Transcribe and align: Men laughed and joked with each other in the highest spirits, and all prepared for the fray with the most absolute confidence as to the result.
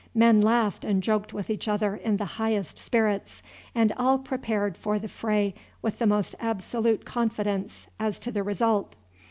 Men 0.15 0.41
laughed 0.41 0.83
and 0.83 1.03
joked 1.03 1.31
with 1.31 1.47
each 1.51 1.67
other 1.67 1.95
in 1.95 2.17
the 2.17 2.25
highest 2.41 2.79
spirits, 2.79 3.43
and 3.75 3.93
all 3.97 4.17
prepared 4.17 4.75
for 4.75 4.97
the 4.97 5.07
fray 5.07 5.53
with 5.83 5.99
the 5.99 6.07
most 6.07 6.33
absolute 6.39 7.05
confidence 7.05 7.85
as 7.99 8.17
to 8.17 8.31
the 8.31 8.41
result. 8.41 8.95